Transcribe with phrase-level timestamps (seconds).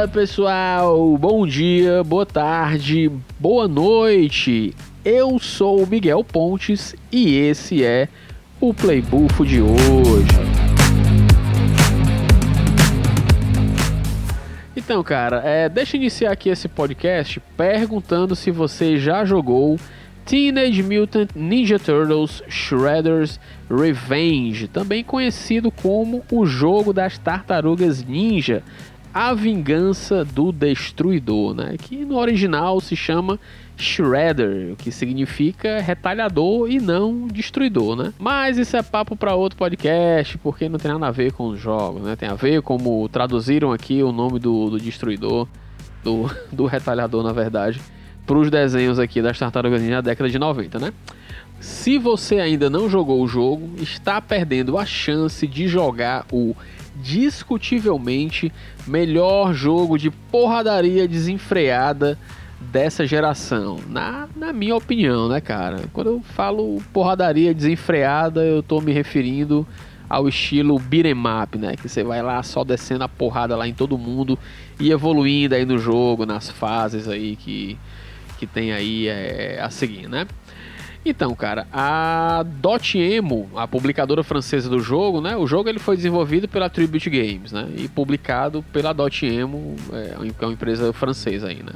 [0.00, 4.74] Fala pessoal, bom dia, boa tarde, boa noite.
[5.04, 8.08] Eu sou o Miguel Pontes e esse é
[8.58, 10.30] o Playbufo de hoje.
[14.74, 19.78] Então, cara, é, deixa eu iniciar aqui esse podcast perguntando se você já jogou
[20.24, 23.38] Teenage Mutant Ninja Turtles Shredder's
[23.68, 28.62] Revenge, também conhecido como o jogo das tartarugas ninja,
[29.12, 31.76] a vingança do destruidor, né?
[31.78, 33.38] Que no original se chama
[33.76, 38.12] Shredder, que significa retalhador e não destruidor, né?
[38.18, 41.60] Mas isso é papo para outro podcast, porque não tem nada a ver com os
[41.60, 42.16] jogos, né?
[42.16, 45.48] Tem a ver como traduziram aqui o nome do, do destruidor,
[46.04, 47.80] do, do retalhador, na verdade
[48.30, 50.92] para os desenhos aqui das Tartarugas Ninja da década de 90, né?
[51.58, 56.54] Se você ainda não jogou o jogo, está perdendo a chance de jogar o
[57.00, 58.52] discutivelmente
[58.86, 62.18] melhor jogo de porradaria desenfreada
[62.60, 63.78] dessa geração.
[63.88, 65.84] Na, na minha opinião, né, cara?
[65.92, 69.66] Quando eu falo porradaria desenfreada, eu tô me referindo
[70.08, 71.76] ao estilo beat'em up, né?
[71.76, 74.38] Que você vai lá só descendo a porrada lá em todo mundo
[74.78, 77.78] e evoluindo aí no jogo, nas fases aí que
[78.38, 80.26] que tem aí é, a seguir, né?
[81.04, 85.34] Então, cara, a Dotemu, a publicadora francesa do jogo, né?
[85.34, 87.68] O jogo ele foi desenvolvido pela Tribute Games, né?
[87.76, 91.72] E publicado pela Dotemu, é, é uma empresa francesa aí, né?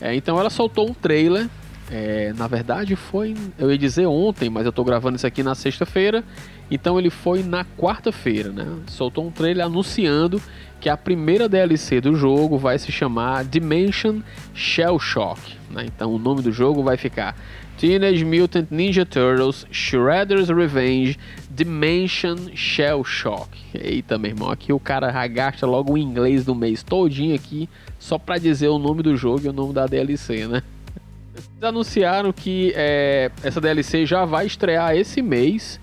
[0.00, 1.48] É, então ela soltou um trailer.
[1.90, 5.54] É, na verdade foi, eu ia dizer ontem, mas eu tô gravando isso aqui na
[5.54, 6.24] sexta-feira.
[6.70, 8.66] Então ele foi na quarta-feira, né?
[8.88, 10.42] Soltou um trailer anunciando
[10.80, 14.20] que a primeira DLC do jogo vai se chamar Dimension
[14.54, 15.40] Shell Shock.
[15.70, 15.86] Né?
[15.86, 17.36] Então o nome do jogo vai ficar
[17.78, 21.18] Teenage Mutant Ninja Turtles Shredder's Revenge
[21.50, 23.48] Dimension Shell Shock.
[23.74, 27.68] Eita, meu irmão, aqui o cara gasta logo o inglês do mês todinho aqui
[27.98, 30.62] só para dizer o nome do jogo e o nome da DLC, né?
[31.34, 35.80] Eles anunciaram que é, essa DLC já vai estrear esse mês,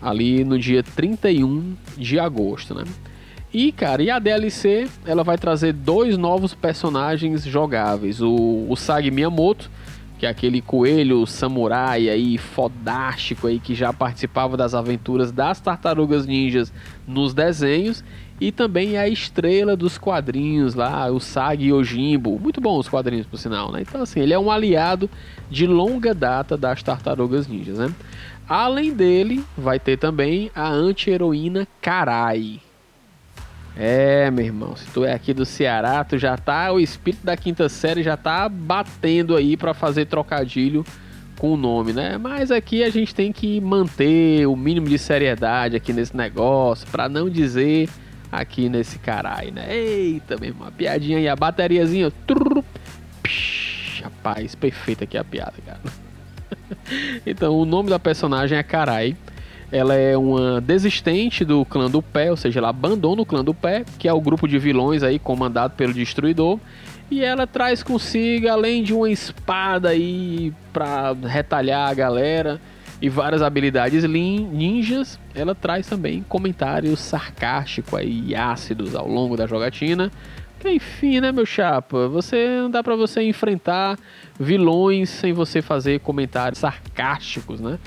[0.00, 2.84] ali no dia 31 de agosto, né?
[3.52, 8.20] E, cara, e a DLC, ela vai trazer dois novos personagens jogáveis.
[8.20, 9.70] O, o Sag Miyamoto,
[10.18, 16.26] que é aquele coelho samurai aí, fodástico aí, que já participava das aventuras das Tartarugas
[16.26, 16.70] Ninjas
[17.06, 18.04] nos desenhos.
[18.38, 22.38] E também a estrela dos quadrinhos lá, o Sag Yojimbo.
[22.38, 23.80] Muito bom os quadrinhos, por sinal, né?
[23.80, 25.08] Então, assim, ele é um aliado
[25.50, 27.92] de longa data das Tartarugas Ninjas, né?
[28.46, 32.60] Além dele, vai ter também a anti-heroína Karai,
[33.76, 37.36] é, meu irmão, se tu é aqui do Ceará, tu já tá, o espírito da
[37.36, 40.84] quinta série já tá batendo aí para fazer trocadilho
[41.38, 42.18] com o nome, né?
[42.18, 47.08] Mas aqui a gente tem que manter o mínimo de seriedade aqui nesse negócio, para
[47.08, 47.88] não dizer
[48.30, 49.74] aqui nesse caralho, né?
[49.74, 52.62] Eita, meu irmão, a piadinha aí, a bateriazinha, trrr,
[53.22, 55.80] psh, rapaz, perfeita aqui a piada, cara.
[57.24, 59.16] então, o nome da personagem é Carai.
[59.70, 63.52] Ela é uma desistente do clã do pé, ou seja, ela abandona o clã do
[63.52, 66.58] pé, que é o grupo de vilões aí comandado pelo Destruidor.
[67.10, 72.60] E ela traz consigo, além de uma espada aí para retalhar a galera
[73.00, 80.10] e várias habilidades ninjas, ela traz também comentários sarcásticos e ácidos ao longo da jogatina.
[80.58, 82.08] Que, enfim, né, meu chapa?
[82.08, 83.96] Você não dá para você enfrentar
[84.38, 87.78] vilões sem você fazer comentários sarcásticos, né?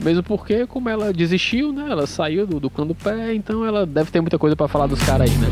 [0.00, 1.86] Mesmo porque, como ela desistiu, né?
[1.88, 4.86] Ela saiu do, do clã do pé, então ela deve ter muita coisa para falar
[4.86, 5.48] dos caras aí, né?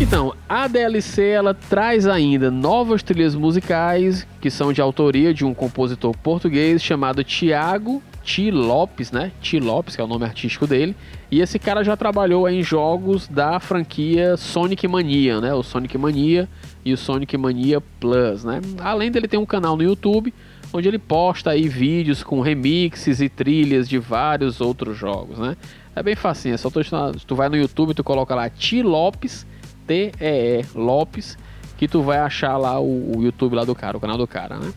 [0.00, 5.52] Então, a DLC ela traz ainda novas trilhas musicais que são de autoria de um
[5.52, 9.30] compositor português chamado Tiago Ti Lopes, né?
[9.40, 10.96] Ti Lopes, que é o nome artístico dele.
[11.30, 15.54] E esse cara já trabalhou em jogos da franquia Sonic Mania, né?
[15.54, 16.48] O Sonic Mania
[16.84, 18.60] e o Sonic Mania Plus, né?
[18.80, 20.34] Além dele tem um canal no YouTube
[20.72, 25.56] onde ele posta aí vídeos com remixes e trilhas de vários outros jogos, né?
[25.94, 26.80] É bem facinho, é só tu,
[27.24, 29.46] tu vai no YouTube, tu coloca lá Ti Lopes,
[29.86, 31.38] T-E-E Lopes,
[31.78, 34.58] que tu vai achar lá o, o YouTube lá do cara, o canal do cara,
[34.58, 34.72] né?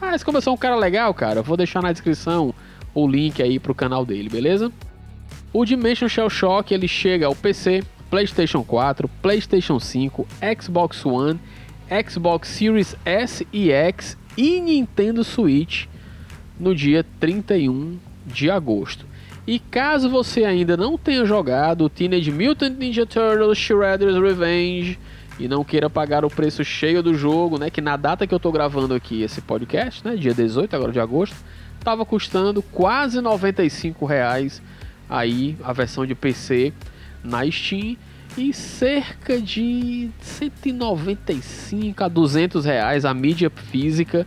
[0.00, 1.40] Ah, esse começou um cara legal, cara.
[1.40, 2.54] Eu vou deixar na descrição
[2.94, 4.72] o link aí pro canal dele, beleza?
[5.52, 10.26] O Dimension Shell Shock ele chega ao PC, PlayStation 4, PlayStation 5,
[10.60, 11.38] Xbox One,
[12.08, 15.86] Xbox Series S e X e Nintendo Switch
[16.58, 19.06] no dia 31 de agosto.
[19.46, 24.98] E caso você ainda não tenha jogado Teenage Mutant Ninja Turtles Shredder's Revenge
[25.38, 28.40] e não queira pagar o preço cheio do jogo, né, que na data que eu
[28.40, 31.36] tô gravando aqui esse podcast, né, dia 18 agora de agosto,
[31.84, 34.62] estava custando quase 95 reais
[35.08, 36.72] aí a versão de PC
[37.22, 37.98] na Steam
[38.38, 44.26] e cerca de 195 a 200 reais a mídia física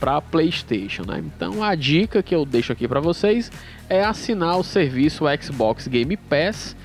[0.00, 1.22] para PlayStation, né?
[1.24, 3.52] Então a dica que eu deixo aqui para vocês
[3.88, 6.76] é assinar o serviço Xbox Game Pass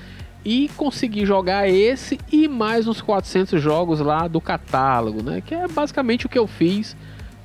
[0.44, 5.42] e conseguir jogar esse e mais uns 400 jogos lá do catálogo, né?
[5.44, 6.96] Que é basicamente o que eu fiz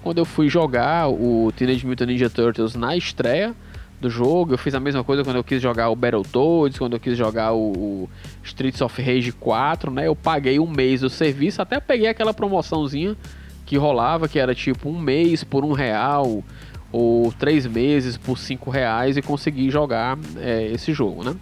[0.07, 3.53] quando eu fui jogar o Teenage Mutant Ninja Turtles na estreia
[3.99, 4.53] do jogo.
[4.53, 7.51] Eu fiz a mesma coisa quando eu quis jogar o Battletoads, quando eu quis jogar
[7.51, 8.09] o, o
[8.41, 10.07] Streets of Rage 4, né?
[10.07, 13.17] Eu paguei um mês do serviço, até peguei aquela promoçãozinha
[13.65, 16.41] que rolava, que era tipo um mês por um real
[16.89, 21.35] ou três meses por cinco reais e consegui jogar é, esse jogo, né?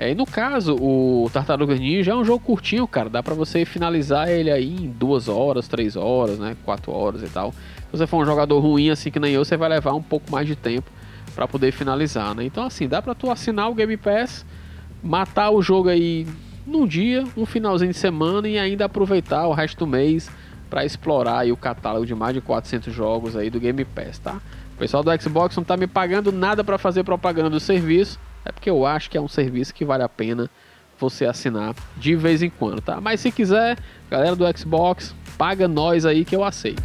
[0.00, 3.10] É, e no caso, o Tartaruga Ninja é um jogo curtinho, cara.
[3.10, 6.56] Dá pra você finalizar ele aí em duas horas, três horas, né?
[6.64, 7.52] Quatro horas e tal.
[7.52, 10.32] Se você for um jogador ruim assim que nem eu, você vai levar um pouco
[10.32, 10.90] mais de tempo
[11.34, 12.42] para poder finalizar, né?
[12.46, 14.46] Então assim, dá pra tu assinar o Game Pass,
[15.02, 16.26] matar o jogo aí
[16.66, 20.30] num dia, um finalzinho de semana e ainda aproveitar o resto do mês
[20.70, 24.40] para explorar aí o catálogo de mais de 400 jogos aí do Game Pass, tá?
[24.74, 28.52] O pessoal do Xbox não tá me pagando nada para fazer propaganda do serviço, é
[28.52, 30.50] porque eu acho que é um serviço que vale a pena
[30.98, 33.00] você assinar de vez em quando, tá?
[33.00, 33.78] Mas se quiser,
[34.10, 36.82] galera do Xbox, paga nós aí que eu aceito.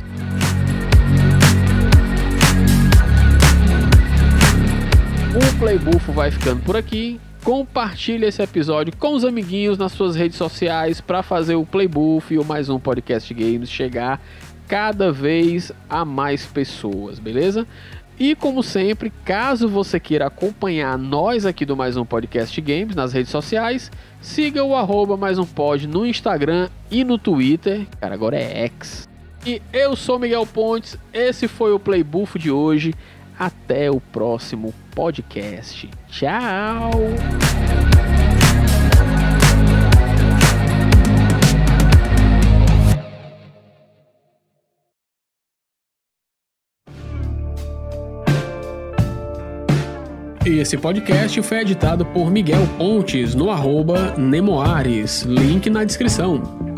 [5.36, 7.20] O Playbuffo vai ficando por aqui.
[7.44, 12.40] Compartilhe esse episódio com os amiguinhos nas suas redes sociais para fazer o Playbuff e
[12.40, 14.20] o mais um podcast games chegar
[14.68, 17.68] cada vez a mais pessoas, beleza?
[18.18, 23.12] E como sempre, caso você queira acompanhar nós aqui do Mais Um Podcast Games nas
[23.12, 23.92] redes sociais,
[24.22, 27.86] siga o arroba Mais Um Pod no Instagram e no Twitter.
[28.00, 29.10] Cara, agora é X.
[29.46, 32.94] E eu sou Miguel Pontes, esse foi o Playbuff de hoje.
[33.38, 35.90] Até o próximo podcast.
[36.08, 36.92] Tchau!
[50.46, 56.75] Esse podcast foi editado por Miguel Pontes no arroba Nemoares, link na descrição.